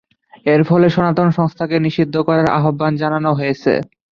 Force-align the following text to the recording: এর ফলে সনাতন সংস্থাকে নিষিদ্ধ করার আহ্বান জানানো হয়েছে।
এর 0.45 0.61
ফলে 0.69 0.87
সনাতন 0.89 1.27
সংস্থাকে 1.37 1.75
নিষিদ্ধ 1.85 2.15
করার 2.27 2.47
আহ্বান 2.57 2.91
জানানো 3.01 3.29
হয়েছে। 3.39 3.73